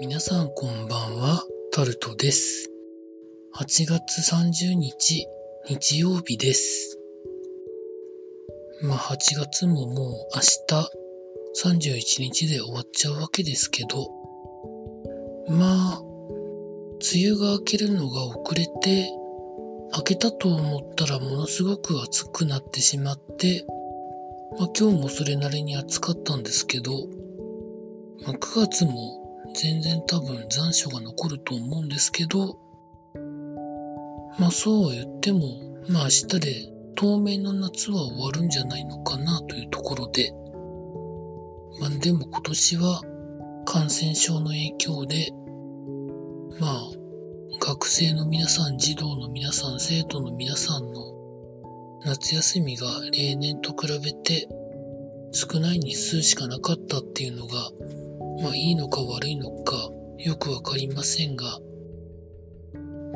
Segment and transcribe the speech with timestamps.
[0.00, 1.42] 皆さんこんばんは、
[1.72, 2.70] タルトです。
[3.56, 5.26] 8月30日、
[5.68, 7.00] 日曜日です。
[8.80, 14.08] まあ8月ももう明日31日で終わっちゃうわけですけど、
[15.48, 19.10] まあ、梅雨が明けるのが遅れて、
[19.96, 23.66] 明けたと思ったらものすごく暑くなってしまって、
[24.60, 26.92] まあ今日もそれなりに暑かったんですけど、
[28.24, 29.27] まあ、9月も
[29.60, 32.60] 全然多分残暑が残ると思うんですけど、
[34.38, 35.40] まあそうは言っても、
[35.88, 40.32] まあ明日で当面の夏は終わるんじゃないのかなというところで、
[41.80, 43.02] まあでも今年は
[43.66, 45.32] 感染症の影響で、
[46.60, 46.90] まあ
[47.58, 51.02] 学生の皆さん、児童の皆さん、生徒の皆さんの
[52.04, 54.46] 夏休みが例年と比べて
[55.32, 57.72] 少ない日数しかなかったっていうのが、
[58.42, 61.58] まあいいのか悪いのかよくわかりませんが、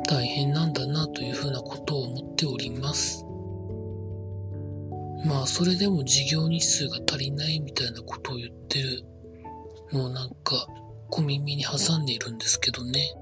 [0.07, 3.25] 大変なんだなというふうなことを思っております。
[5.25, 9.05] まあそれでも授業日数が足りないみたいなことを言ってる
[9.91, 10.67] のをなんか
[11.09, 13.15] 小耳に挟んでいるんですけどね。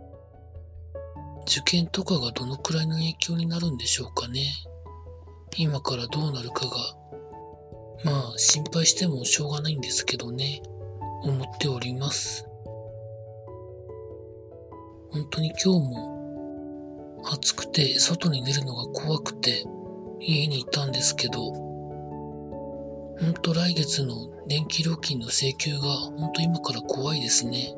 [1.47, 4.53] 受験とかがどのくらいの影響になるんでしょうかね。
[5.57, 6.71] 今からどうなるかが、
[8.05, 10.61] まあ心配してもしょうがないんですけどね。
[11.23, 12.47] 思っております。
[15.11, 19.63] 本当に今日も暑くて外に出るのが怖くて
[20.19, 21.51] 家にいたんですけど、
[23.19, 24.15] 本当来月の
[24.47, 25.81] 電気料金の請求が
[26.17, 27.75] 本当今から怖いですね。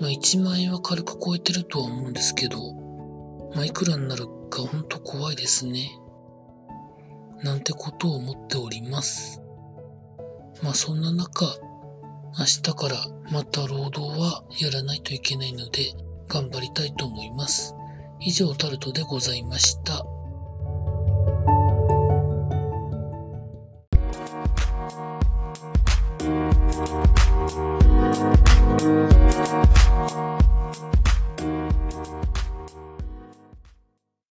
[0.00, 2.74] まあ1万円は軽く超えてるとは思うんですけど、
[3.54, 5.98] まあいくらになるか本当怖いですね。
[7.42, 9.42] なんてことを思っております。
[10.62, 11.46] まあそんな中、
[12.38, 12.96] 明日から
[13.30, 15.94] また労働はやらないといけないので
[16.28, 17.74] 頑張りたいと思います。
[18.20, 20.04] 以上タルトでございました。